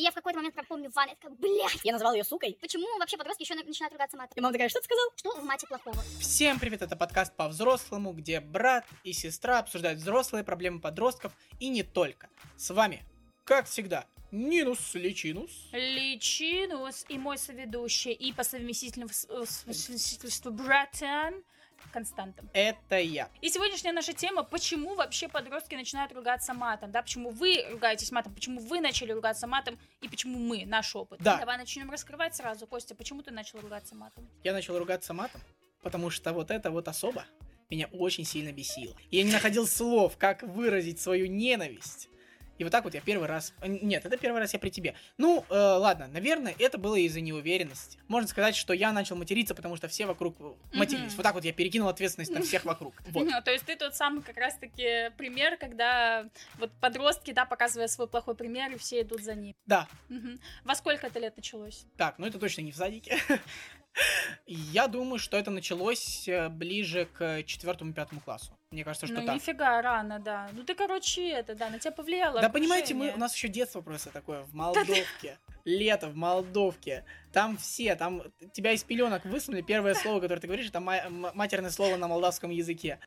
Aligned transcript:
И 0.00 0.02
я 0.02 0.12
в 0.12 0.14
какой-то 0.14 0.38
момент 0.38 0.54
прям 0.54 0.64
помню 0.64 0.90
в 0.90 0.94
ванной, 0.94 1.14
такая, 1.14 1.36
блядь, 1.36 1.84
Я 1.84 1.92
назвал 1.92 2.14
ее 2.14 2.24
сукой. 2.24 2.56
почему 2.58 2.86
вообще 2.98 3.18
подростки 3.18 3.42
еще 3.42 3.54
начинают 3.54 3.92
ругаться 3.92 4.16
матом? 4.16 4.32
И 4.34 4.40
мама 4.40 4.54
такая, 4.54 4.70
что 4.70 4.80
ты 4.80 4.86
сказал? 4.86 5.04
Что 5.14 5.34
в 5.38 5.44
мате 5.44 5.66
плохого? 5.66 6.02
Всем 6.18 6.58
привет, 6.58 6.80
это 6.80 6.96
подкаст 6.96 7.36
по-взрослому, 7.36 8.14
где 8.14 8.40
брат 8.40 8.86
и 9.04 9.12
сестра 9.12 9.58
обсуждают 9.58 10.00
взрослые 10.00 10.42
проблемы 10.42 10.80
подростков 10.80 11.34
и 11.58 11.68
не 11.68 11.82
только. 11.82 12.30
С 12.56 12.70
вами, 12.70 13.04
как 13.44 13.66
всегда, 13.66 14.06
Нинус 14.30 14.94
Личинус. 14.94 15.68
Личинус 15.72 17.04
и 17.10 17.18
мой 17.18 17.36
соведущий 17.36 18.12
и 18.12 18.32
по 18.32 18.42
совместительству, 18.42 19.44
совместительству 19.44 20.50
братан 20.50 21.44
Константом. 21.92 22.48
Это 22.52 22.98
я. 22.98 23.28
И 23.40 23.48
сегодняшняя 23.48 23.92
наша 23.92 24.12
тема, 24.12 24.42
почему 24.42 24.94
вообще 24.94 25.28
подростки 25.28 25.74
начинают 25.74 26.12
ругаться 26.12 26.54
матом, 26.54 26.90
да, 26.90 27.02
почему 27.02 27.30
вы 27.30 27.64
ругаетесь 27.70 28.12
матом, 28.12 28.34
почему 28.34 28.60
вы 28.60 28.80
начали 28.80 29.12
ругаться 29.12 29.46
матом 29.46 29.78
и 30.00 30.08
почему 30.08 30.38
мы, 30.38 30.64
наш 30.66 30.94
опыт. 30.94 31.20
Да. 31.22 31.38
Давай 31.38 31.58
начнем 31.58 31.90
раскрывать 31.90 32.34
сразу. 32.34 32.66
Костя, 32.66 32.94
почему 32.94 33.22
ты 33.22 33.30
начал 33.30 33.60
ругаться 33.60 33.94
матом? 33.94 34.28
Я 34.44 34.52
начал 34.52 34.78
ругаться 34.78 35.14
матом, 35.14 35.40
потому 35.82 36.10
что 36.10 36.32
вот 36.32 36.50
это 36.50 36.70
вот 36.70 36.88
особо 36.88 37.24
меня 37.70 37.88
очень 37.92 38.24
сильно 38.24 38.52
бесило. 38.52 38.96
Я 39.10 39.22
не 39.22 39.32
находил 39.32 39.66
слов, 39.66 40.16
как 40.18 40.42
выразить 40.42 41.00
свою 41.00 41.26
ненависть. 41.26 42.08
И 42.60 42.62
вот 42.62 42.70
так 42.72 42.84
вот 42.84 42.92
я 42.92 43.00
первый 43.00 43.26
раз... 43.26 43.54
э, 43.62 43.68
Нет, 43.68 44.04
это 44.04 44.18
первый 44.18 44.38
раз 44.38 44.52
я 44.52 44.58
при 44.58 44.68
тебе. 44.68 44.94
Ну, 45.16 45.46
э, 45.48 45.54
ладно, 45.54 46.08
наверное, 46.08 46.54
это 46.58 46.76
было 46.76 46.96
из-за 46.96 47.22
неуверенности. 47.22 47.98
Можно 48.06 48.28
сказать, 48.28 48.54
что 48.54 48.74
я 48.74 48.92
начал 48.92 49.16
материться, 49.16 49.54
потому 49.54 49.76
что 49.76 49.88
все 49.88 50.04
вокруг 50.04 50.36
э, 50.38 50.52
матерились. 50.74 51.06
Мгм. 51.12 51.16
Вот 51.16 51.22
так 51.22 51.34
вот 51.34 51.44
я 51.44 51.54
перекинул 51.54 51.88
ответственность 51.88 52.30
на 52.30 52.42
всех 52.42 52.66
вокруг. 52.66 52.94
Вот. 53.10 53.24
Ну, 53.24 53.32
то 53.42 53.50
есть 53.50 53.64
ты 53.64 53.76
тот 53.76 53.96
самый 53.96 54.22
как 54.22 54.36
раз-таки 54.36 55.10
пример, 55.16 55.56
когда 55.56 56.28
вот 56.58 56.70
подростки, 56.80 57.32
да, 57.32 57.46
показывая 57.46 57.88
свой 57.88 58.08
плохой 58.08 58.34
пример, 58.34 58.70
и 58.72 58.76
все 58.76 59.00
идут 59.00 59.22
за 59.22 59.34
ним. 59.34 59.54
Да. 59.64 59.88
Во 60.64 60.74
сколько 60.74 61.06
это 61.06 61.18
лет 61.18 61.34
началось? 61.38 61.86
Так, 61.96 62.18
ну 62.18 62.26
это 62.26 62.38
точно 62.38 62.60
не 62.60 62.72
в 62.72 62.76
садике. 62.76 63.18
Я 64.46 64.86
думаю, 64.86 65.18
что 65.18 65.38
это 65.38 65.50
началось 65.50 66.28
э, 66.28 66.50
ближе 66.50 67.06
к 67.06 67.42
четвертому-пятому 67.44 68.20
классу. 68.20 68.52
Мне 68.72 68.84
кажется, 68.84 69.08
что 69.08 69.16
ну, 69.16 69.26
так. 69.26 69.34
нифига, 69.34 69.82
рано, 69.82 70.20
да. 70.20 70.48
Ну, 70.52 70.62
ты, 70.62 70.76
короче, 70.76 71.28
это, 71.28 71.56
да, 71.56 71.70
на 71.70 71.80
тебя 71.80 71.90
повлияло 71.90 72.40
Да 72.40 72.48
понимаете, 72.48 72.94
мы, 72.94 73.06
окружение. 73.06 73.16
у 73.16 73.18
нас 73.18 73.34
еще 73.34 73.48
детство 73.48 73.80
просто 73.80 74.10
такое, 74.10 74.44
в 74.44 74.54
Молдовке. 74.54 75.38
Лето 75.64 76.06
в 76.06 76.14
Молдовке. 76.14 77.04
Там 77.32 77.56
все, 77.56 77.96
там 77.96 78.22
тебя 78.52 78.70
из 78.70 78.84
пеленок 78.84 79.24
высунули. 79.24 79.62
Первое 79.62 79.94
слово, 79.94 80.20
которое 80.20 80.40
ты 80.40 80.46
говоришь, 80.46 80.68
это 80.68 80.78
матерное 80.78 81.70
слово 81.70 81.96
на 81.96 82.06
молдавском 82.06 82.50
языке. 82.50 83.00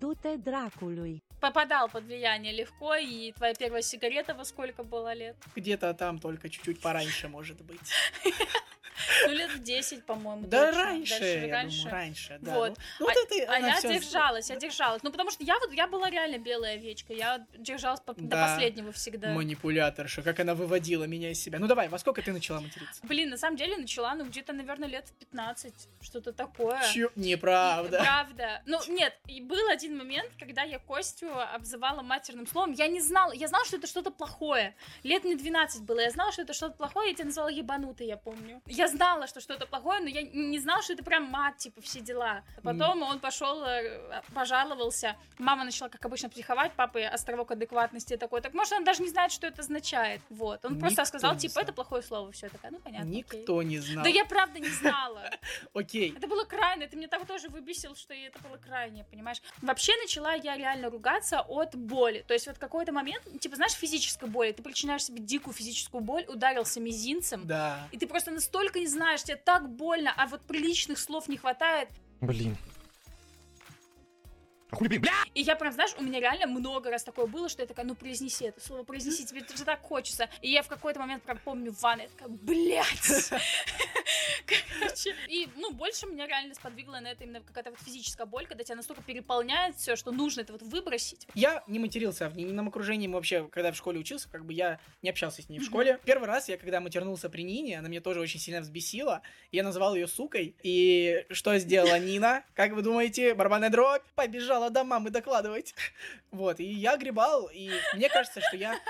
Du-te 0.00 0.36
dracului. 0.36 1.22
Попадал 1.40 1.88
под 1.88 2.04
влияние 2.04 2.52
легко, 2.52 2.96
и 2.96 3.30
твоя 3.32 3.54
первая 3.54 3.82
сигарета 3.82 4.34
во 4.34 4.44
сколько 4.44 4.82
было 4.82 5.12
лет? 5.12 5.36
Где-то 5.54 5.94
там 5.94 6.18
только 6.18 6.48
чуть-чуть 6.48 6.80
пораньше, 6.80 7.28
может 7.28 7.62
быть. 7.62 7.92
Ну, 9.26 9.32
лет 9.32 9.50
в 9.50 9.62
10, 9.62 10.04
по-моему. 10.04 10.46
Да 10.46 10.66
точно. 10.66 10.82
раньше, 10.84 11.18
Дальше, 11.20 11.48
раньше. 11.50 11.76
думаю, 11.78 11.92
раньше, 11.92 12.38
да. 12.40 12.54
Вот. 12.54 12.68
Ну, 12.70 12.76
ну, 13.00 13.06
А- 13.06 13.14
вот 13.14 13.16
это 13.30 13.52
А 13.52 13.58
я 13.58 13.76
всё- 13.76 13.92
держалась, 13.92 14.50
я 14.50 14.56
держалась. 14.56 15.02
Ну, 15.02 15.10
потому 15.10 15.30
что 15.30 15.44
я 15.44 15.58
вот, 15.58 15.72
я 15.72 15.86
была 15.86 16.10
реально 16.10 16.38
белая 16.38 16.74
овечка. 16.74 17.12
Я 17.12 17.44
держалась 17.56 18.00
по- 18.00 18.14
до 18.14 18.22
Да. 18.22 18.46
последнего 18.48 18.92
всегда. 18.92 19.28
Манипуляторша, 19.32 20.22
как 20.22 20.40
она 20.40 20.54
выводила 20.54 21.04
меня 21.04 21.30
из 21.30 21.40
себя. 21.42 21.58
Ну 21.58 21.66
давай, 21.66 21.88
во 21.88 21.98
сколько 21.98 22.22
ты 22.22 22.32
начала 22.32 22.60
материться? 22.60 23.00
Блин, 23.06 23.30
на 23.30 23.36
самом 23.36 23.56
деле 23.56 23.76
начала, 23.76 24.14
ну, 24.14 24.24
где-то, 24.24 24.52
наверное, 24.52 24.88
лет 24.88 25.06
в 25.08 25.12
15. 25.14 25.88
Что-то 26.00 26.32
такое. 26.32 26.80
Чё? 26.92 27.10
Неправда. 27.16 27.98
Правда. 27.98 28.62
Ну, 28.66 28.78
нет, 28.88 29.14
и 29.26 29.40
был 29.40 29.68
один 29.68 29.96
момент, 29.96 30.30
когда 30.38 30.62
я 30.62 30.78
Костю 30.78 31.28
обзывала 31.54 32.02
матерным 32.02 32.46
словом. 32.46 32.72
Я 32.72 32.88
не 32.88 33.00
знала, 33.00 33.32
я 33.32 33.48
знала, 33.48 33.64
что 33.64 33.76
это 33.76 33.86
что-то 33.86 34.10
плохое. 34.10 34.74
Лет 35.02 35.24
мне 35.24 35.36
12 35.36 35.82
было, 35.82 36.00
я 36.00 36.10
знала, 36.10 36.32
что 36.32 36.42
это 36.42 36.52
что-то 36.52 36.74
плохое, 36.76 37.10
я 37.10 37.14
тебя 37.14 37.26
назвала 37.26 37.50
ебанутой, 37.50 38.06
я 38.06 38.16
помню. 38.16 38.60
Я 38.66 38.88
знала, 38.92 39.26
что 39.26 39.40
что-то 39.40 39.66
плохое, 39.66 40.00
но 40.00 40.08
я 40.08 40.22
не 40.22 40.58
знала, 40.58 40.82
что 40.82 40.92
это 40.92 41.02
прям 41.04 41.24
мат, 41.24 41.56
типа, 41.58 41.80
все 41.80 42.00
дела. 42.00 42.42
Потом 42.62 43.02
он 43.02 43.18
пошел, 43.18 43.62
э, 43.64 44.22
пожаловался. 44.34 45.16
Мама 45.38 45.64
начала, 45.64 45.88
как 45.88 46.04
обычно, 46.04 46.28
психовать, 46.28 46.72
папа 46.76 47.00
островок 47.08 47.50
адекватности 47.50 48.16
такой. 48.16 48.40
Так 48.40 48.54
может, 48.54 48.72
он 48.74 48.84
даже 48.84 49.02
не 49.02 49.08
знает, 49.08 49.32
что 49.32 49.46
это 49.46 49.60
означает. 49.62 50.20
Вот. 50.30 50.64
Он 50.64 50.78
просто 50.78 51.02
Никто 51.02 51.04
сказал, 51.04 51.32
не 51.34 51.38
типа, 51.40 51.60
это 51.60 51.72
плохое 51.72 52.02
слово. 52.02 52.30
Все, 52.32 52.48
такая, 52.48 52.70
ну, 52.70 52.78
понятно. 52.78 53.08
окей». 53.08 53.22
Никто 53.40 53.62
не 53.62 53.78
знал. 53.78 54.04
Да 54.04 54.10
я 54.10 54.24
правда 54.24 54.58
не 54.58 54.68
знала. 54.68 55.30
Окей. 55.74 56.14
Это 56.16 56.26
было 56.26 56.44
крайне, 56.44 56.86
ты 56.86 56.96
меня 56.96 57.08
так 57.08 57.26
тоже 57.26 57.48
выбесил, 57.48 57.94
что 57.96 58.14
это 58.14 58.38
было 58.40 58.56
крайне, 58.56 59.04
понимаешь? 59.04 59.38
Вообще 59.60 59.92
начала 60.00 60.34
я 60.34 60.56
реально 60.56 60.90
ругаться 60.90 61.40
от 61.40 61.74
боли. 61.76 62.24
То 62.26 62.34
есть 62.34 62.46
вот 62.46 62.58
какой-то 62.58 62.92
момент, 62.92 63.22
типа, 63.40 63.56
знаешь, 63.56 63.72
физической 63.72 64.28
боли, 64.28 64.52
ты 64.52 64.62
причиняешь 64.62 65.04
себе 65.04 65.20
дикую 65.20 65.54
физическую 65.54 66.02
боль, 66.02 66.24
ударился 66.28 66.80
мизинцем, 66.80 67.46
Да. 67.46 67.88
и 67.92 67.98
ты 67.98 68.06
просто 68.06 68.30
настолько 68.30 68.81
не 68.82 68.88
знаешь, 68.88 69.22
тебе 69.22 69.36
так 69.36 69.68
больно, 69.68 70.12
а 70.16 70.26
вот 70.26 70.42
приличных 70.42 70.98
слов 70.98 71.28
не 71.28 71.36
хватает. 71.36 71.88
Блин. 72.20 72.56
А 74.70 74.76
хули, 74.76 74.98
бля! 74.98 75.12
И 75.34 75.42
я 75.42 75.54
прям, 75.54 75.72
знаешь, 75.72 75.94
у 75.98 76.02
меня 76.02 76.18
реально 76.18 76.46
много 76.46 76.90
раз 76.90 77.04
такое 77.04 77.26
было, 77.26 77.48
что 77.48 77.62
я 77.62 77.68
такая, 77.68 77.86
ну 77.86 77.94
произнеси 77.94 78.46
это 78.46 78.60
слово, 78.60 78.82
произнеси, 78.82 79.24
тебе 79.24 79.44
же 79.54 79.64
так 79.64 79.82
хочется. 79.82 80.28
И 80.40 80.50
я 80.50 80.62
в 80.62 80.68
какой-то 80.68 80.98
момент 80.98 81.22
прям 81.22 81.38
помню 81.44 81.72
в 81.72 81.80
ванной, 81.80 82.04
я 82.04 82.08
такая, 82.08 82.28
блядь. 82.28 83.30
Короче, 84.78 85.14
и, 85.28 85.48
ну, 85.56 85.72
больше 85.72 86.06
меня 86.06 86.26
реально 86.26 86.54
сподвигла 86.54 87.00
на 87.00 87.08
это 87.12 87.24
именно 87.24 87.40
какая-то 87.40 87.70
вот 87.70 87.80
физическая 87.80 88.26
боль, 88.26 88.46
когда 88.46 88.64
тебя 88.64 88.76
настолько 88.76 89.02
переполняет 89.02 89.76
все, 89.76 89.96
что 89.96 90.12
нужно 90.12 90.42
это 90.42 90.52
вот 90.52 90.62
выбросить. 90.62 91.26
Я 91.34 91.62
не 91.66 91.78
матерился 91.78 92.28
в 92.28 92.36
Нинином 92.36 92.68
окружении, 92.68 93.06
мы 93.06 93.14
вообще, 93.14 93.48
когда 93.48 93.72
в 93.72 93.76
школе 93.76 94.00
учился, 94.00 94.28
как 94.28 94.44
бы 94.44 94.52
я 94.52 94.78
не 95.02 95.10
общался 95.10 95.42
с 95.42 95.48
ней 95.48 95.58
в 95.58 95.64
школе. 95.64 95.98
Первый 96.04 96.26
раз 96.26 96.48
я, 96.48 96.56
когда 96.56 96.80
матернулся 96.80 97.28
при 97.28 97.42
Нине, 97.42 97.78
она 97.78 97.88
меня 97.88 98.00
тоже 98.00 98.20
очень 98.20 98.40
сильно 98.40 98.60
взбесила. 98.60 99.22
Я 99.50 99.62
назвал 99.62 99.94
ее 99.94 100.06
сукой. 100.06 100.56
И 100.62 101.24
что 101.30 101.56
сделала 101.58 101.98
Нина? 102.00 102.44
Как 102.54 102.72
вы 102.72 102.82
думаете, 102.82 103.34
барабанная 103.34 103.70
дробь 103.70 104.02
побежала 104.14 104.70
до 104.70 104.84
мамы 104.84 105.10
докладывать. 105.10 105.74
Вот, 106.30 106.60
и 106.60 106.64
я 106.64 106.96
гребал, 106.96 107.50
и 107.52 107.70
мне 107.92 108.08
кажется, 108.08 108.40
что 108.40 108.56
я 108.56 108.80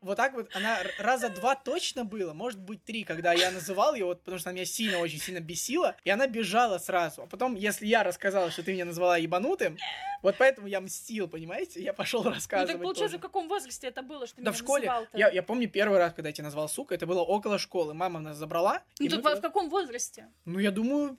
вот 0.00 0.16
так 0.16 0.34
вот, 0.34 0.48
она 0.54 0.78
раза 0.98 1.28
два 1.28 1.54
точно 1.56 2.04
было, 2.04 2.32
может 2.32 2.60
быть 2.60 2.84
три, 2.84 3.02
когда 3.04 3.32
я 3.32 3.50
называл 3.50 3.94
ее, 3.94 4.04
вот, 4.04 4.20
потому 4.22 4.38
что 4.38 4.50
она 4.50 4.56
меня 4.56 4.64
сильно, 4.64 4.98
очень 4.98 5.18
сильно 5.18 5.40
бесила, 5.40 5.96
и 6.04 6.10
она 6.10 6.26
бежала 6.26 6.78
сразу. 6.78 7.22
А 7.22 7.26
потом, 7.26 7.54
если 7.56 7.86
я 7.86 8.02
рассказала, 8.04 8.50
что 8.50 8.62
ты 8.62 8.72
меня 8.72 8.84
назвала 8.84 9.16
ебанутым, 9.18 9.76
вот 10.22 10.36
поэтому 10.38 10.66
я 10.68 10.80
мстил, 10.80 11.28
понимаете? 11.28 11.82
Я 11.82 11.92
пошел 11.92 12.22
Ну, 12.22 12.30
рассказывать 12.30 12.72
так 12.74 12.82
получается, 12.82 13.16
тоже. 13.16 13.18
в 13.18 13.22
каком 13.22 13.48
возрасте 13.48 13.88
это 13.88 14.02
было, 14.02 14.26
что 14.26 14.36
ты 14.36 14.42
Да 14.42 14.50
меня 14.50 14.56
в 14.56 14.60
школе. 14.62 14.86
называл-то? 14.86 15.18
Я, 15.18 15.28
я 15.30 15.42
помню 15.42 15.68
первый 15.68 15.98
раз, 15.98 16.12
когда 16.14 16.28
я 16.28 16.32
тебя 16.32 16.44
назвал 16.44 16.68
сука, 16.68 16.94
это 16.94 17.06
было 17.06 17.20
около 17.22 17.58
школы. 17.58 17.94
Мама 17.94 18.20
нас 18.20 18.36
забрала. 18.36 18.82
Ну, 19.00 19.08
так 19.08 19.22
мы 19.24 19.34
в- 19.34 19.38
в 19.38 19.40
каком 19.40 19.68
возрасте? 19.68 20.28
ну, 20.44 20.58
я 20.60 20.70
думаю, 20.70 21.18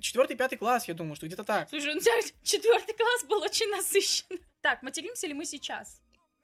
четвертый, 0.00 0.36
пятый 0.36 0.56
класс, 0.56 0.88
я 0.88 0.94
думаю, 0.94 1.14
что 1.16 1.26
где-то 1.26 1.44
так. 1.44 1.68
Слушай, 1.68 1.94
у 1.96 2.00
тебя 2.00 2.14
четвертый 2.42 2.94
класс 2.96 3.24
был 3.28 3.42
очень 3.42 3.68
насыщен. 3.70 4.38
Так, 4.60 4.82
материмся 4.82 5.26
ли 5.26 5.34
мы 5.34 5.44
сейчас? 5.44 6.00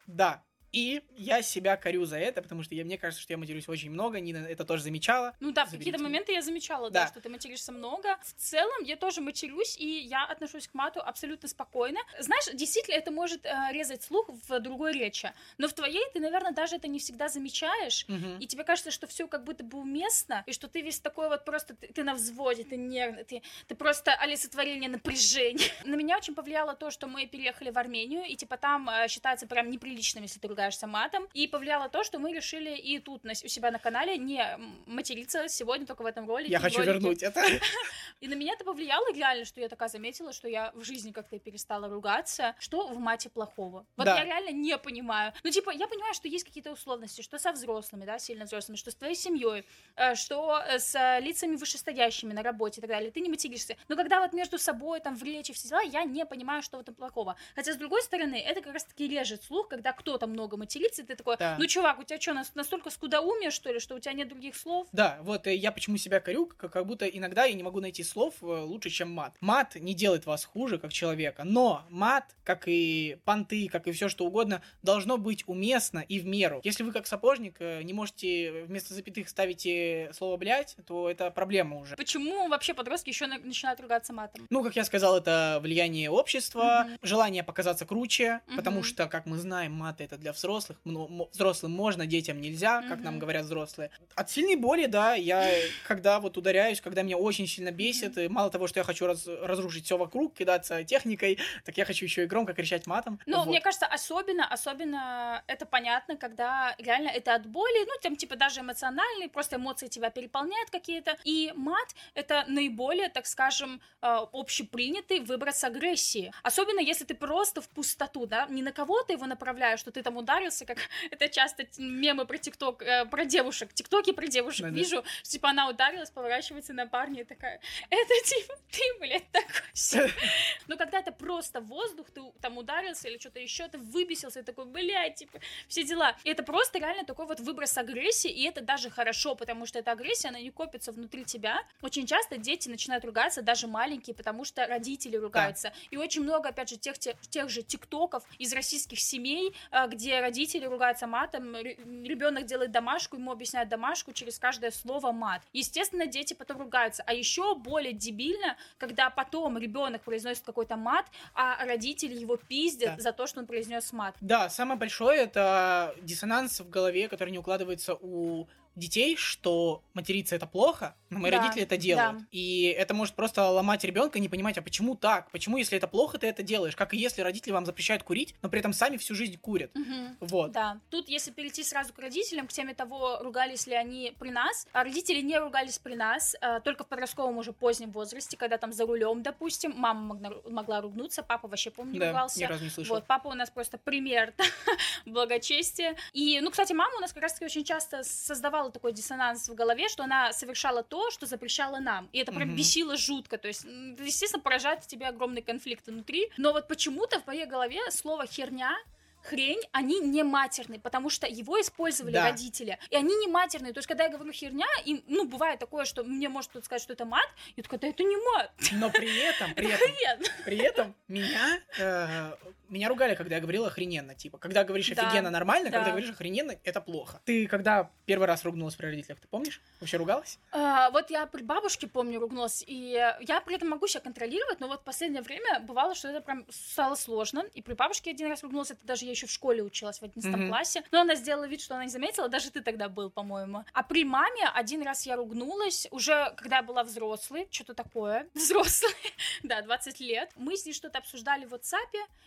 Да. 0.06 0.42
И 0.72 1.02
я 1.16 1.42
себя 1.42 1.76
корю 1.76 2.04
за 2.04 2.18
это, 2.18 2.42
потому 2.42 2.62
что 2.62 2.74
я, 2.74 2.84
мне 2.84 2.98
кажется, 2.98 3.22
что 3.22 3.32
я 3.32 3.38
матерюсь 3.38 3.68
очень 3.68 3.90
много, 3.90 4.20
Нина 4.20 4.38
это 4.46 4.64
тоже 4.64 4.82
замечала. 4.82 5.34
Ну 5.40 5.50
да, 5.52 5.64
в 5.64 5.70
какие-то 5.70 6.02
моменты 6.02 6.32
я 6.32 6.42
замечала, 6.42 6.90
да. 6.90 7.04
Да. 7.04 7.08
что 7.08 7.20
ты 7.20 7.28
материшься 7.28 7.72
много. 7.72 8.18
В 8.22 8.32
целом, 8.34 8.82
я 8.84 8.96
тоже 8.96 9.20
матерюсь, 9.20 9.76
и 9.78 9.86
я 9.86 10.24
отношусь 10.24 10.68
к 10.68 10.74
мату 10.74 11.00
абсолютно 11.00 11.48
спокойно. 11.48 12.00
Знаешь, 12.18 12.44
действительно, 12.54 12.96
это 12.96 13.10
может 13.10 13.46
э, 13.46 13.52
резать 13.72 14.02
слух 14.02 14.28
в 14.28 14.60
другой 14.60 14.92
речи. 14.92 15.32
Но 15.56 15.68
в 15.68 15.72
твоей 15.72 16.02
ты, 16.12 16.20
наверное, 16.20 16.52
даже 16.52 16.76
это 16.76 16.88
не 16.88 16.98
всегда 16.98 17.28
замечаешь. 17.28 18.04
Мгм. 18.08 18.38
И 18.38 18.46
тебе 18.46 18.64
кажется, 18.64 18.90
что 18.90 19.06
все 19.06 19.26
как 19.26 19.44
будто 19.44 19.64
бы 19.64 19.78
уместно, 19.78 20.42
и 20.46 20.52
что 20.52 20.68
ты 20.68 20.82
весь 20.82 21.00
такой 21.00 21.28
вот 21.28 21.44
просто, 21.44 21.74
ты, 21.74 21.88
ты 21.88 22.02
на 22.02 22.14
взводе, 22.14 22.64
ты 22.64 22.76
нервный, 22.76 23.24
ты, 23.24 23.42
ты 23.66 23.74
просто 23.74 24.12
олицетворение 24.14 24.90
напряжения. 24.90 25.70
На 25.84 25.94
меня 25.94 26.18
очень 26.18 26.34
повлияло 26.34 26.74
то, 26.74 26.90
что 26.90 27.06
мы 27.06 27.26
переехали 27.26 27.70
в 27.70 27.78
Армению, 27.78 28.24
и 28.24 28.36
типа 28.36 28.56
там 28.56 28.88
э, 28.88 29.08
считается 29.08 29.46
прям 29.46 29.70
неприличным, 29.70 30.22
если 30.22 30.38
ты 30.40 30.48
ругаешься 30.58 30.88
матом. 30.88 31.28
И 31.34 31.46
повлияло 31.46 31.88
то, 31.88 32.02
что 32.02 32.18
мы 32.18 32.32
решили 32.32 32.76
и 32.76 32.98
тут 32.98 33.22
на, 33.24 33.30
у 33.30 33.48
себя 33.48 33.70
на 33.70 33.78
канале 33.78 34.18
не 34.18 34.44
материться 34.86 35.48
сегодня 35.48 35.86
только 35.86 36.02
в 36.02 36.06
этом 36.06 36.26
ролике. 36.28 36.50
Я 36.50 36.58
хочу 36.58 36.78
ролике. 36.78 36.92
вернуть 36.92 37.22
это. 37.22 37.40
И 38.20 38.26
на 38.26 38.34
меня 38.34 38.54
это 38.54 38.64
повлияло 38.64 39.06
реально, 39.14 39.44
что 39.44 39.60
я 39.60 39.68
такая 39.68 39.88
заметила, 39.88 40.32
что 40.32 40.48
я 40.48 40.72
в 40.74 40.82
жизни 40.82 41.12
как-то 41.12 41.38
перестала 41.38 41.88
ругаться. 41.88 42.56
Что 42.58 42.88
в 42.88 42.98
мате 42.98 43.30
плохого? 43.30 43.86
Вот 43.96 44.04
Да. 44.04 44.18
я 44.18 44.24
реально 44.24 44.50
не 44.50 44.76
понимаю. 44.76 45.32
Ну, 45.44 45.50
типа, 45.50 45.70
я 45.70 45.86
понимаю, 45.86 46.14
что 46.14 46.26
есть 46.26 46.44
какие-то 46.44 46.72
условности, 46.72 47.22
что 47.22 47.38
со 47.38 47.52
взрослыми, 47.52 48.04
да, 48.04 48.18
сильно 48.18 48.44
взрослыми, 48.44 48.76
что 48.76 48.90
с 48.90 48.96
твоей 48.96 49.14
семьей, 49.14 49.64
э, 49.94 50.16
что 50.16 50.60
э, 50.66 50.80
с 50.80 50.96
э, 50.96 51.20
лицами 51.20 51.54
вышестоящими 51.54 52.32
на 52.32 52.42
работе 52.42 52.80
и 52.80 52.80
так 52.80 52.90
далее. 52.90 53.12
Ты 53.12 53.20
не 53.20 53.28
материшься. 53.28 53.76
Но 53.88 53.94
когда 53.94 54.20
вот 54.20 54.32
между 54.32 54.58
собой, 54.58 54.98
там, 55.00 55.14
в 55.14 55.22
речи 55.22 55.52
все 55.52 55.68
дела, 55.68 55.82
я 55.82 56.02
не 56.02 56.26
понимаю, 56.26 56.62
что 56.62 56.78
в 56.78 56.80
этом 56.80 56.94
плохого. 56.94 57.36
Хотя, 57.54 57.72
с 57.72 57.76
другой 57.76 58.02
стороны, 58.02 58.34
это 58.34 58.60
как 58.60 58.72
раз-таки 58.72 59.06
режет 59.06 59.44
слух, 59.44 59.68
когда 59.68 59.92
кто-то 59.92 60.26
много 60.26 60.47
много 60.48 60.56
материться, 60.56 61.02
и 61.02 61.04
ты 61.04 61.14
такой, 61.14 61.36
Да. 61.38 61.56
ну, 61.58 61.66
чувак, 61.66 61.98
у 62.00 62.02
тебя 62.04 62.20
что, 62.20 62.34
настолько 62.54 62.90
скудоумие, 62.90 63.50
что 63.50 63.70
ли, 63.72 63.78
что 63.80 63.94
у 63.94 63.98
тебя 63.98 64.14
нет 64.14 64.28
других 64.28 64.56
слов? 64.56 64.88
Да, 64.92 65.18
вот 65.22 65.46
э, 65.46 65.54
я 65.54 65.70
почему 65.72 65.98
себя 65.98 66.20
корю, 66.20 66.46
как, 66.46 66.86
будто 66.86 67.06
иногда 67.06 67.44
я 67.44 67.54
не 67.54 67.62
могу 67.62 67.80
найти 67.80 68.02
слов 68.02 68.34
э, 68.42 68.46
лучше, 68.46 68.90
чем 68.90 69.10
мат. 69.10 69.36
Мат 69.40 69.74
не 69.76 69.94
делает 69.94 70.26
вас 70.26 70.44
хуже, 70.44 70.78
как 70.78 70.92
человека, 70.92 71.44
но 71.44 71.84
мат, 71.90 72.34
как 72.44 72.64
и 72.66 73.18
понты, 73.24 73.68
как 73.70 73.86
и 73.86 73.92
все 73.92 74.08
что 74.08 74.24
угодно, 74.24 74.62
должно 74.82 75.18
быть 75.18 75.44
уместно 75.46 75.98
и 76.08 76.18
в 76.18 76.26
меру. 76.26 76.60
Если 76.64 76.82
вы 76.82 76.92
как 76.92 77.06
сапожник 77.06 77.56
э, 77.60 77.82
не 77.82 77.92
можете 77.92 78.64
вместо 78.64 78.94
запятых 78.94 79.28
ставите 79.28 80.10
слово 80.14 80.36
блять, 80.38 80.76
то 80.86 81.10
это 81.10 81.30
проблема 81.30 81.76
уже. 81.78 81.96
Почему 81.96 82.48
вообще 82.48 82.72
подростки 82.72 83.10
еще 83.10 83.26
начинают 83.26 83.80
ругаться 83.80 84.12
матом? 84.12 84.46
Ну, 84.50 84.62
как 84.64 84.76
я 84.76 84.84
сказал, 84.84 85.18
это 85.18 85.58
влияние 85.62 86.10
общества, 86.10 86.86
Мгм. 86.86 86.98
желание 87.02 87.42
показаться 87.42 87.84
круче, 87.84 88.40
потому 88.56 88.78
Мгм. 88.78 88.84
что, 88.84 89.06
как 89.06 89.26
мы 89.26 89.36
знаем, 89.36 89.72
мат 89.72 90.00
это 90.00 90.16
для 90.16 90.32
взрослых. 90.38 90.78
Мо- 90.84 91.28
Взрослым 91.32 91.72
можно, 91.72 92.06
детям 92.06 92.40
нельзя, 92.40 92.82
как 92.82 93.00
нам 93.00 93.14
Мгм. 93.14 93.18
говорят 93.20 93.44
взрослые. 93.44 93.90
От 94.14 94.30
сильной 94.30 94.56
боли, 94.56 94.86
да, 94.86 95.14
я 95.14 95.48
когда 95.86 96.20
вот 96.20 96.36
ударяюсь, 96.36 96.80
когда 96.80 97.02
меня 97.02 97.16
очень 97.18 97.46
сильно 97.46 97.70
бесит, 97.70 98.16
и 98.18 98.28
мало 98.28 98.50
того, 98.50 98.66
что 98.66 98.80
я 98.80 98.84
хочу 98.84 99.06
раз- 99.06 99.26
разрушить 99.26 99.84
все 99.84 99.96
вокруг, 99.96 100.34
кидаться 100.34 100.84
техникой, 100.84 101.38
так 101.64 101.76
я 101.76 101.84
хочу 101.84 102.04
еще 102.04 102.22
и 102.24 102.26
громко 102.26 102.52
кричать 102.54 102.86
матом. 102.86 103.18
Ну, 103.26 103.38
Вот. 103.38 103.46
мне 103.48 103.60
кажется, 103.60 103.86
особенно, 103.86 104.46
особенно 104.46 105.42
это 105.46 105.66
понятно, 105.66 106.16
когда 106.16 106.74
реально 106.78 107.08
это 107.08 107.34
от 107.34 107.46
боли, 107.46 107.84
ну, 107.86 107.92
там, 108.02 108.16
типа, 108.16 108.36
даже 108.36 108.60
эмоциональный, 108.60 109.28
просто 109.28 109.56
эмоции 109.56 109.88
тебя 109.88 110.10
переполняют 110.10 110.70
какие-то. 110.70 111.16
И 111.24 111.52
мат— 111.56 111.94
это 112.14 112.44
наиболее, 112.48 113.08
так 113.08 113.26
скажем, 113.26 113.80
э, 114.02 114.06
общепринятый 114.32 115.20
выброс 115.20 115.62
агрессии. 115.64 116.32
Особенно, 116.42 116.80
если 116.80 117.04
ты 117.04 117.14
просто 117.14 117.60
в 117.60 117.68
пустоту, 117.68 118.26
да, 118.26 118.46
не 118.48 118.62
на 118.62 118.72
кого-то 118.72 119.12
его 119.12 119.26
направляешь, 119.26 119.80
что 119.80 119.90
ты 119.90 120.02
там 120.02 120.16
ударился, 120.28 120.66
как 120.66 120.78
это 121.10 121.28
часто 121.28 121.66
мемы 121.78 122.26
про 122.26 122.38
ТикТок, 122.38 122.82
э, 122.82 123.06
про 123.06 123.24
девушек, 123.24 123.72
ТикТоки 123.72 124.12
про 124.12 124.26
девушек 124.26 124.66
Да-да. 124.66 124.76
вижу, 124.76 125.04
что, 125.22 125.30
типа, 125.30 125.50
она 125.50 125.68
ударилась, 125.68 126.10
поворачивается 126.10 126.72
на 126.72 126.86
парня 126.86 127.22
и 127.22 127.24
такая, 127.24 127.60
это, 127.90 128.14
типа, 128.24 128.54
ты, 128.70 128.82
блядь, 129.00 129.30
такой 129.30 129.50
себе». 129.72 130.10
Но 130.68 130.76
когда 130.76 130.98
это 130.98 131.12
просто 131.12 131.60
воздух, 131.60 132.10
ты 132.10 132.20
там 132.40 132.58
ударился 132.58 133.08
или 133.08 133.18
что-то 133.18 133.40
еще, 133.40 133.68
ты 133.68 133.78
выбесился, 133.78 134.40
и 134.40 134.42
такой, 134.42 134.66
блядь, 134.66 135.16
типа, 135.16 135.40
все 135.68 135.84
дела. 135.84 136.16
И 136.24 136.30
это 136.30 136.42
просто 136.42 136.78
реально 136.78 137.04
такой 137.04 137.26
вот 137.26 137.40
выброс 137.40 137.78
агрессии, 137.78 138.30
и 138.30 138.44
это 138.44 138.60
даже 138.60 138.90
хорошо, 138.90 139.34
потому 139.34 139.66
что 139.66 139.78
эта 139.78 139.92
агрессия, 139.92 140.28
она 140.28 140.40
не 140.40 140.50
копится 140.50 140.92
внутри 140.92 141.24
тебя. 141.24 141.62
Очень 141.82 142.06
часто 142.06 142.36
дети 142.36 142.68
начинают 142.68 143.04
ругаться, 143.04 143.42
даже 143.42 143.66
маленькие, 143.66 144.14
потому 144.14 144.44
что 144.44 144.66
родители 144.66 145.16
ругаются. 145.16 145.72
И 145.90 145.96
очень 145.96 146.22
много, 146.22 146.50
опять 146.50 146.68
же, 146.68 146.76
тех, 146.76 146.98
тех, 146.98 147.16
тех 147.30 147.48
же 147.48 147.62
тиктоков 147.62 148.24
из 148.38 148.52
российских 148.52 149.00
семей, 149.00 149.54
а, 149.70 149.86
где 150.18 150.24
родители 150.24 150.66
ругаются 150.66 151.06
матом, 151.06 151.54
ребенок 151.56 152.44
делает 152.44 152.72
домашку, 152.72 153.16
ему 153.16 153.30
объясняют 153.30 153.68
домашку 153.68 154.12
через 154.12 154.38
каждое 154.38 154.70
слово 154.70 155.12
мат. 155.12 155.42
Естественно, 155.52 156.06
дети 156.06 156.34
потом 156.34 156.58
ругаются. 156.58 157.02
А 157.06 157.14
еще 157.14 157.54
более 157.54 157.92
дебильно, 157.92 158.56
когда 158.78 159.10
потом 159.10 159.58
ребенок 159.58 160.02
произносит 160.02 160.44
какой-то 160.44 160.76
мат, 160.76 161.06
а 161.34 161.64
родители 161.64 162.14
его 162.18 162.36
пиздят 162.36 162.96
Да. 162.96 163.02
за 163.02 163.12
то, 163.12 163.26
что 163.26 163.40
он 163.40 163.46
произнес 163.46 163.92
мат. 163.92 164.16
Да, 164.20 164.48
самое 164.48 164.78
большое 164.78 165.20
это 165.20 165.94
диссонанс 166.02 166.60
в 166.60 166.68
голове, 166.68 167.08
который 167.08 167.30
не 167.30 167.38
укладывается 167.38 167.94
у 167.94 168.46
детей, 168.78 169.16
что 169.16 169.82
материться 169.94 170.36
это 170.36 170.46
плохо, 170.46 170.94
но 171.10 171.18
мои 171.18 171.30
Да, 171.30 171.38
родители 171.38 171.62
это 171.62 171.76
делают. 171.76 172.18
да. 172.18 172.24
И 172.30 172.64
это 172.64 172.94
может 172.94 173.14
просто 173.14 173.48
ломать 173.48 173.84
ребенка, 173.84 174.18
не 174.20 174.28
понимать, 174.28 174.56
а 174.58 174.62
почему 174.62 174.94
так? 174.94 175.30
Почему, 175.30 175.56
если 175.56 175.76
это 175.76 175.86
плохо, 175.88 176.18
ты 176.18 176.26
это 176.26 176.42
делаешь? 176.42 176.76
Как 176.76 176.94
и 176.94 176.96
если 176.96 177.22
родители 177.22 177.52
вам 177.52 177.66
запрещают 177.66 178.02
курить, 178.02 178.34
но 178.42 178.48
при 178.48 178.60
этом 178.60 178.72
сами 178.72 178.96
всю 178.96 179.14
жизнь 179.14 179.36
курят. 179.38 179.70
Мгм. 179.74 180.16
Вот. 180.20 180.52
Да. 180.52 180.78
Тут, 180.90 181.08
если 181.08 181.30
перейти 181.30 181.62
сразу 181.64 181.92
к 181.92 181.98
родителям, 181.98 182.46
к 182.46 182.52
теме 182.52 182.74
того, 182.74 183.18
ругались 183.20 183.66
ли 183.66 183.74
они 183.74 184.14
при 184.18 184.30
нас, 184.30 184.66
а 184.72 184.84
родители 184.84 185.20
не 185.20 185.38
ругались 185.38 185.78
при 185.78 185.94
нас, 185.94 186.36
а, 186.40 186.60
только 186.60 186.84
в 186.84 186.86
подростковом 186.88 187.36
уже 187.38 187.52
позднем 187.52 187.90
возрасте, 187.90 188.36
когда 188.36 188.58
там 188.58 188.72
за 188.72 188.86
рулем, 188.86 189.22
допустим, 189.22 189.72
мама 189.76 190.14
могла, 190.14 190.30
могла 190.48 190.80
ругнуться, 190.80 191.22
папа 191.22 191.48
вообще, 191.48 191.70
помню, 191.70 191.94
не 191.94 191.98
Да, 191.98 192.08
ругался. 192.08 192.38
ни 192.40 192.44
разу 192.44 192.64
не 192.64 192.70
слышал. 192.70 192.94
Вот, 192.96 193.06
папа 193.06 193.28
у 193.28 193.34
нас 193.34 193.50
просто 193.50 193.78
пример 193.78 194.32
благочестия. 195.06 195.96
И, 196.12 196.40
ну, 196.40 196.50
кстати, 196.50 196.72
мама 196.72 196.96
у 196.96 197.00
нас 197.00 197.12
как 197.12 197.22
раз-таки 197.22 197.44
очень 197.44 197.64
часто 197.64 198.02
создавала 198.02 198.67
такой 198.72 198.92
диссонанс 198.92 199.48
в 199.48 199.54
голове, 199.54 199.88
что 199.88 200.04
она 200.04 200.32
совершала 200.32 200.82
то, 200.82 201.10
что 201.10 201.26
запрещала 201.26 201.78
нам. 201.78 202.08
И 202.12 202.18
это 202.18 202.32
прям 202.32 202.54
бесило 202.56 202.96
жутко. 202.96 203.38
То 203.38 203.48
есть, 203.48 203.64
естественно, 203.64 204.42
поражает 204.42 204.84
в 204.84 204.86
тебе 204.86 205.06
огромный 205.06 205.42
конфликт 205.42 205.86
внутри. 205.86 206.30
Но 206.36 206.52
вот 206.52 206.68
почему-то 206.68 207.20
в 207.20 207.26
моей 207.26 207.46
голове 207.46 207.80
слово 207.90 208.26
херня 208.26 208.76
хрень, 209.22 209.60
они 209.72 210.00
не 210.00 210.22
матерные, 210.22 210.78
потому 210.80 211.10
что 211.10 211.26
его 211.26 211.60
использовали 211.60 212.12
Да. 212.14 212.24
родители. 212.30 212.78
И 212.88 212.96
они 212.96 213.14
не 213.16 213.26
матерные. 213.26 213.72
То 213.72 213.78
есть, 213.78 213.88
когда 213.88 214.04
я 214.04 214.10
говорю 214.10 214.32
херня, 214.32 214.66
и, 214.84 215.02
ну, 215.08 215.26
бывает 215.26 215.58
такое, 215.58 215.84
что 215.84 216.04
мне 216.04 216.28
может 216.28 216.50
кто-то 216.50 216.64
сказать, 216.64 216.82
что 216.82 216.92
это 216.92 217.04
мат, 217.04 217.28
и 217.56 217.62
такая, 217.62 217.80
да 217.80 217.88
это 217.88 218.04
не 218.04 218.16
мат, 218.16 218.50
Но 218.72 218.90
при 218.90 219.14
этом, 219.18 219.52
при 219.54 219.68
этом, 219.68 220.24
при 220.44 220.56
этом 220.58 220.94
меня, 221.08 221.60
э, 221.78 222.32
меня 222.68 222.88
ругали, 222.88 223.14
когда 223.14 223.36
я 223.36 223.40
говорил 223.40 223.64
охрененно. 223.64 224.14
Типа, 224.14 224.38
когда 224.38 224.64
говоришь 224.64 224.88
Да, 224.90 225.06
офигенно 225.06 225.30
нормально, 225.30 225.70
да. 225.70 225.78
когда 225.78 225.90
говоришь 225.90 226.10
охрененно, 226.10 226.54
это 226.64 226.80
плохо. 226.80 227.20
Ты 227.24 227.46
когда 227.46 227.90
первый 228.06 228.26
раз 228.26 228.44
ругнулась 228.44 228.74
при 228.76 228.86
родителях, 228.86 229.20
ты 229.20 229.28
помнишь? 229.28 229.60
Вообще 229.80 229.96
ругалась? 229.96 230.38
А, 230.52 230.90
вот 230.90 231.10
я 231.10 231.26
при 231.26 231.42
бабушке, 231.42 231.86
помню, 231.86 232.20
ругнулась, 232.20 232.64
и 232.66 232.90
я 233.20 233.40
при 233.40 233.54
этом 233.56 233.68
могу 233.68 233.86
себя 233.86 234.00
контролировать, 234.00 234.60
но 234.60 234.68
вот 234.68 234.80
в 234.80 234.84
последнее 234.84 235.22
время 235.22 235.60
бывало, 235.60 235.94
что 235.94 236.08
это 236.08 236.20
прям 236.20 236.44
стало 236.50 236.94
сложно, 236.94 237.44
и 237.54 237.62
при 237.62 237.74
бабушке 237.74 238.10
один 238.10 238.28
раз 238.28 238.42
ругнулась, 238.42 238.70
это 238.70 238.84
даже 238.86 239.04
я 239.04 239.10
еще 239.10 239.26
в 239.26 239.30
школе 239.30 239.62
училась 239.62 239.98
в 239.98 240.02
11 240.04 240.30
Мгм. 240.30 240.48
классе, 240.48 240.82
но 240.90 241.00
она 241.00 241.14
сделала 241.14 241.46
вид, 241.46 241.60
что 241.60 241.74
она 241.74 241.84
не 241.84 241.90
заметила, 241.90 242.28
даже 242.28 242.50
ты 242.50 242.60
тогда 242.60 242.88
был, 242.88 243.10
по-моему. 243.10 243.64
А 243.72 243.82
при 243.82 244.04
маме 244.04 244.48
один 244.54 244.82
раз 244.82 245.06
я 245.06 245.16
ругнулась, 245.16 245.86
уже 245.90 246.32
когда 246.36 246.56
я 246.56 246.62
была 246.62 246.84
взрослой, 246.84 247.48
что-то 247.50 247.74
такое, 247.74 248.26
взрослой, 248.34 248.92
да, 249.42 249.62
20 249.62 250.00
лет, 250.00 250.30
мы 250.36 250.56
с 250.56 250.64
ней 250.66 250.72
что-то 250.72 250.98
обсуждали 250.98 251.44
в 251.46 251.54
WhatsApp, 251.54 251.78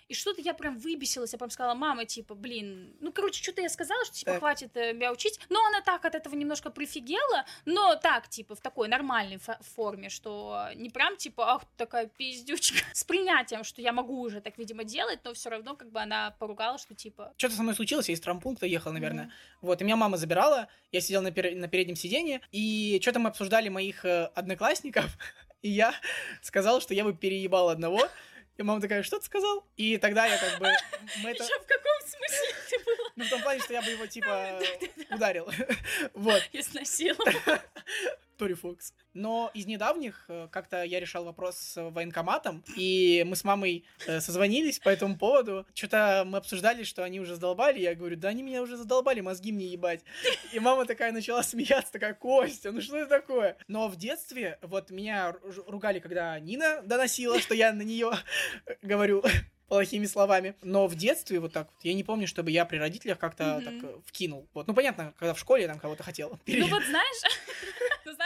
и 0.07 0.13
что-то 0.31 0.42
я 0.48 0.54
прям 0.54 0.78
выбесилась, 0.78 1.33
я 1.33 1.38
прям 1.38 1.50
сказала, 1.50 1.74
мама, 1.75 2.06
типа, 2.06 2.36
блин, 2.36 2.95
ну, 3.01 3.12
короче, 3.12 3.44
что-то 3.44 3.62
я 3.62 3.69
сказала, 3.69 4.04
что, 4.06 4.16
типа, 4.16 4.31
Так. 4.31 4.39
хватит 4.39 4.72
э, 4.78 4.94
меня 4.94 5.12
учить, 5.12 5.39
но 5.50 5.60
она 5.68 5.81
так 5.81 6.06
от 6.06 6.16
этого 6.16 6.36
немножко 6.36 6.69
прифигела, 6.69 7.45
но 7.66 7.95
так, 7.95 8.30
типа, 8.30 8.56
в 8.56 8.62
такой 8.62 8.88
нормальной 8.88 9.36
фо- 9.38 9.62
форме, 9.75 10.10
что 10.10 10.68
не 10.75 10.89
прям, 10.89 11.18
типа, 11.18 11.56
ах, 11.56 11.63
такая 11.78 12.07
пиздючка, 12.07 12.78
с 12.94 13.04
принятием, 13.04 13.63
что 13.63 13.81
я 13.81 13.92
могу 13.92 14.22
уже 14.22 14.39
так, 14.42 14.57
видимо, 14.57 14.83
делать, 14.86 15.19
но 15.24 15.33
все 15.33 15.50
равно, 15.50 15.75
как 15.75 15.92
бы, 15.92 16.00
она 16.00 16.31
поругала, 16.39 16.77
что, 16.77 16.95
типа, 16.95 17.34
Что-то 17.38 17.56
со 17.56 17.63
мной 17.63 17.75
случилось, 17.75 18.07
я 18.10 18.16
из 18.16 18.22
травмпункта 18.22 18.66
ехал, 18.66 18.94
наверное. 18.94 19.25
Мгм. 19.25 19.34
Вот, 19.62 19.81
и 19.81 19.84
меня 19.84 19.95
мама 19.98 20.18
забирала, 20.18 20.68
я 20.92 21.01
сидел 21.01 21.22
на, 21.22 21.30
пер- 21.31 21.56
на 21.56 21.68
переднем 21.68 21.95
сиденье, 21.95 22.39
и 22.51 23.00
что-то 23.01 23.19
мы 23.19 23.30
обсуждали 23.30 23.68
моих 23.69 24.06
э, 24.06 24.25
одноклассников, 24.36 25.18
и 25.62 25.69
я 25.69 25.94
сказал, 26.42 26.80
что 26.81 26.94
я 26.94 27.04
бы 27.04 27.13
переебал 27.13 27.69
одного, 27.69 28.07
и 28.62 28.63
мама 28.63 28.80
такая, 28.80 29.04
что 29.04 29.19
ты 29.19 29.25
сказал? 29.25 29.66
И 29.75 29.98
тогда 29.98 30.25
я 30.25 30.38
как 30.38 30.60
бы... 30.60 30.68
Мы 31.24 31.31
это... 31.31 31.44
«Ещё 31.44 31.60
в 31.60 31.66
каком 31.66 32.02
смысле 32.06 32.56
ты 32.69 32.80
была 32.86 33.10
Ну, 33.16 33.25
в 33.25 33.30
том 33.30 33.42
плане, 33.42 33.60
что 33.62 33.74
я 33.74 33.81
бы 33.81 33.90
его, 33.90 34.06
типа, 34.06 34.60
ударил. 35.12 35.50
Вот, 36.13 36.42
изнасилована? 36.54 37.50
Тори 38.41 38.55
Фокс. 38.55 38.93
Но 39.13 39.51
из 39.53 39.67
недавних 39.67 40.25
э, 40.29 40.48
как-то 40.51 40.81
я 40.83 41.00
решал 41.00 41.24
вопрос 41.25 41.57
с 41.57 41.89
военкоматом, 41.91 42.63
и 42.75 43.24
мы 43.27 43.36
с 43.36 43.43
мамой 43.43 43.86
э, 44.07 44.19
созвонились 44.19 44.79
по 44.79 44.89
этому 44.89 45.15
поводу. 45.15 45.67
Что-то 45.75 46.24
мы 46.25 46.39
обсуждали, 46.39 46.81
что 46.83 47.03
они 47.03 47.19
уже 47.19 47.36
задолбали. 47.36 47.79
Я 47.79 47.93
говорю, 47.93 48.15
да 48.17 48.29
они 48.29 48.41
меня 48.41 48.63
уже 48.63 48.77
задолбали, 48.77 49.21
мозги 49.21 49.51
мне 49.51 49.67
ебать. 49.67 50.01
И 50.53 50.60
мама 50.60 50.86
такая 50.88 51.12
начала 51.12 51.43
смеяться, 51.51 51.91
такая, 51.91 52.15
Костя, 52.15 52.71
ну 52.71 52.81
что 52.81 52.98
это 52.98 53.10
такое? 53.10 53.57
Но 53.67 53.88
в 53.89 53.95
детстве 53.95 54.57
вот 54.63 54.89
меня 54.89 55.36
ру- 55.43 55.69
ругали, 55.69 56.00
когда 56.00 56.39
Нина 56.39 56.81
доносила, 56.83 57.39
что 57.39 57.53
я 57.53 57.71
на 57.74 57.83
нее 57.83 58.12
говорю 58.81 59.24
плохими 59.67 60.05
словами. 60.05 60.55
Но 60.63 60.88
в 60.88 60.95
детстве 60.95 61.39
вот 61.39 61.53
так 61.53 61.67
вот, 61.74 61.83
я 61.86 61.93
не 61.93 62.03
помню, 62.03 62.27
чтобы 62.27 62.51
я 62.51 62.65
при 62.65 62.77
родителях 62.77 63.19
как-то 63.19 63.60
Мгм. 63.62 63.63
так 63.63 63.89
э, 63.91 64.00
вкинул. 64.05 64.50
Вот, 64.53 64.67
ну 64.67 64.74
понятно, 64.74 65.13
когда 65.17 65.33
в 65.33 65.39
школе 65.39 65.62
я 65.63 65.67
там 65.69 65.79
кого-то 65.79 66.03
хотел. 66.03 66.39
Ну 66.48 66.67
вот 66.67 66.83
знаешь, 66.83 67.21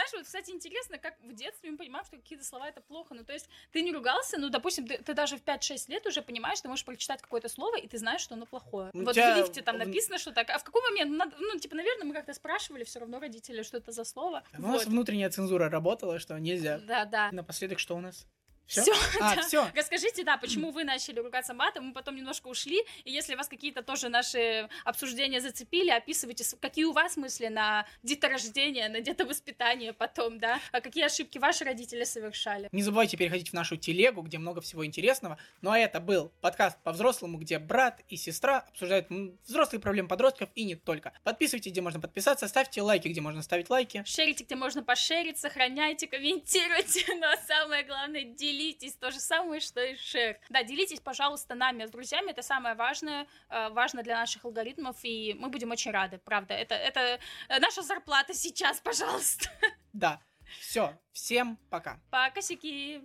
знаешь, 0.08 0.12
вот, 0.12 0.24
кстати, 0.26 0.50
интересно, 0.50 0.98
как 0.98 1.14
в 1.22 1.32
детстве 1.34 1.70
мы 1.70 1.76
понимаем, 1.78 2.04
что 2.04 2.16
какие-то 2.16 2.44
слова 2.44 2.68
это 2.68 2.80
плохо. 2.80 3.14
Ну, 3.14 3.24
то 3.24 3.32
есть 3.32 3.48
ты 3.72 3.82
не 3.82 3.92
ругался, 3.92 4.38
ну, 4.38 4.48
допустим, 4.48 4.86
ты, 4.86 4.98
ты 4.98 5.14
даже 5.14 5.36
в 5.36 5.42
5-6 5.42 5.90
лет 5.90 6.06
уже 6.06 6.22
понимаешь, 6.22 6.60
ты 6.60 6.68
можешь 6.68 6.84
прочитать 6.84 7.22
какое-то 7.22 7.48
слово, 7.48 7.76
и 7.78 7.86
ты 7.88 7.98
знаешь, 7.98 8.20
что 8.20 8.34
оно 8.34 8.46
плохое. 8.46 8.90
Ну, 8.92 9.04
вот 9.04 9.14
тебя 9.14 9.34
в 9.34 9.38
лифте 9.38 9.62
там 9.62 9.78
написано, 9.78 10.18
что 10.18 10.32
так. 10.32 10.50
А 10.50 10.58
в 10.58 10.64
какой 10.64 10.82
момент? 10.90 11.10
Ну, 11.10 11.16
надо- 11.18 11.36
ну, 11.38 11.58
типа, 11.58 11.76
наверное, 11.76 12.04
мы 12.06 12.14
как-то 12.14 12.34
спрашивали 12.34 12.84
все 12.84 13.00
равно 13.00 13.18
родители, 13.20 13.62
что 13.62 13.76
это 13.78 13.92
за 13.92 14.04
слово. 14.04 14.42
У 14.58 14.62
нас 14.62 14.84
Вот. 14.84 14.86
внутренняя 14.86 15.30
цензура 15.30 15.68
работала, 15.68 16.18
что 16.18 16.38
нельзя. 16.38 16.78
Да, 16.78 17.04
да. 17.04 17.30
Напоследок, 17.32 17.78
что 17.78 17.96
у 17.96 18.00
нас? 18.00 18.26
Всё? 18.66 18.82
Всё, 18.82 18.94
А, 19.20 19.36
да. 19.36 19.42
все. 19.42 19.70
Расскажите, 19.74 20.24
да, 20.24 20.36
почему 20.36 20.70
вы 20.70 20.84
начали 20.84 21.20
ругаться 21.20 21.54
матом, 21.54 21.86
мы 21.86 21.92
потом 21.92 22.16
немножко 22.16 22.48
ушли, 22.48 22.82
и 23.04 23.10
если 23.12 23.34
вас 23.34 23.48
какие-то 23.48 23.82
тоже 23.82 24.08
наши 24.08 24.68
обсуждения 24.84 25.40
зацепили, 25.40 25.90
описывайте, 25.90 26.44
какие 26.60 26.84
у 26.84 26.92
вас 26.92 27.16
мысли 27.16 27.46
на 27.46 27.86
деторождение, 28.02 28.88
на 28.88 29.00
детовоспитание 29.00 29.92
потом, 29.92 30.38
да, 30.38 30.60
а 30.72 30.80
какие 30.80 31.04
ошибки 31.04 31.38
ваши 31.38 31.64
родители 31.64 32.04
совершали. 32.04 32.68
Не 32.72 32.82
забывайте 32.82 33.16
переходить 33.16 33.50
в 33.50 33.52
нашу 33.52 33.76
телегу, 33.76 34.22
где 34.22 34.38
много 34.38 34.60
всего 34.60 34.84
интересного. 34.84 35.38
Ну 35.62 35.70
а 35.70 35.78
это 35.78 36.00
был 36.00 36.32
подкаст 36.40 36.78
по-взрослому, 36.82 37.38
где 37.38 37.58
брат 37.58 38.02
и 38.08 38.16
сестра 38.16 38.58
обсуждают 38.68 39.08
взрослые 39.46 39.80
проблемы 39.80 40.08
подростков 40.08 40.48
и 40.54 40.64
не 40.64 40.74
только. 40.74 41.12
Подписывайтесь, 41.22 41.72
где 41.72 41.80
можно 41.80 42.00
подписаться, 42.00 42.48
ставьте 42.48 42.82
лайки, 42.82 43.08
где 43.08 43.20
можно 43.20 43.42
ставить 43.42 43.70
лайки. 43.70 44.02
Шерите, 44.06 44.44
где 44.44 44.56
можно 44.56 44.82
пошерить, 44.82 45.38
сохраняйте, 45.38 46.06
комментируйте, 46.06 47.14
но 47.20 47.28
самое 47.46 47.84
главное, 47.84 48.22
делитесь, 48.24 48.55
то 49.00 49.10
же 49.10 49.18
самое, 49.18 49.60
что 49.60 49.82
и 49.82 49.96
шер. 49.96 50.38
Да, 50.48 50.62
делитесь, 50.62 51.00
пожалуйста, 51.00 51.54
нами 51.54 51.86
с 51.86 51.90
друзьями, 51.90 52.30
это 52.30 52.42
самое 52.42 52.74
важное, 52.74 53.26
э, 53.48 53.68
важно 53.70 54.02
для 54.02 54.16
наших 54.16 54.44
алгоритмов, 54.44 54.96
и 55.02 55.34
мы 55.38 55.48
будем 55.48 55.70
очень 55.70 55.90
рады, 55.90 56.18
правда. 56.18 56.54
Это, 56.54 56.74
это 56.74 57.18
э, 57.48 57.60
наша 57.60 57.82
зарплата 57.82 58.34
сейчас, 58.34 58.80
пожалуйста. 58.80 59.48
Да. 59.92 60.20
Все. 60.60 60.98
Всем 61.12 61.58
пока. 61.70 61.98
Пока, 62.10 62.30
косяки. 62.30 63.02